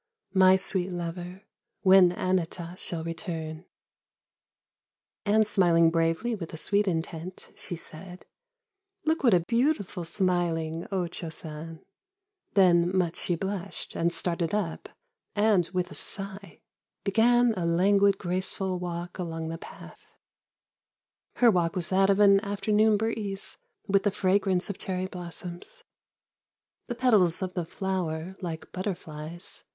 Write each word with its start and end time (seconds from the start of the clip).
My 0.33 0.55
sweet 0.55 0.91
lover, 0.91 1.43
when 1.83 2.09
Anata. 2.11 2.75
shall 2.75 3.03
return!" 3.03 3.65
And 5.27 5.45
smiling 5.45 5.91
bravely 5.91 6.33
with 6.33 6.51
a 6.55 6.57
sweet 6.57 6.87
intent, 6.87 7.53
she 7.55 7.75
said:" 7.75 8.25
Look 9.05 9.23
what 9.23 9.35
a 9.35 9.41
beautiful 9.41 10.03
smiling 10.03 10.87
O 10.91 11.05
Cho 11.05 11.29
San!" 11.29 11.85
Then 12.55 12.89
much 12.97 13.15
she 13.15 13.35
blushed, 13.35 13.95
and 13.95 14.11
started 14.11 14.55
up, 14.55 14.89
and, 15.35 15.69
with 15.71 15.91
a 15.91 15.93
sigh. 15.93 16.61
Began 17.03 17.53
a 17.53 17.67
languid, 17.67 18.17
graceful 18.17 18.79
walk 18.79 19.19
along 19.19 19.49
the 19.49 19.59
path: 19.59 20.17
Her 21.35 21.51
walk 21.51 21.75
was 21.75 21.89
that 21.89 22.09
of 22.09 22.19
an 22.19 22.39
afternoon 22.39 22.97
breeze 22.97 23.59
With 23.85 24.01
the 24.01 24.09
fragrance 24.09 24.67
of 24.67 24.79
cherry 24.79 25.05
blossoms. 25.05 25.83
The 26.87 26.95
petals 26.95 27.43
of 27.43 27.53
the 27.53 27.65
flower, 27.65 28.35
like 28.41 28.71
butterflies. 28.71 29.63